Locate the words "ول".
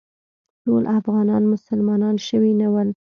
2.73-2.89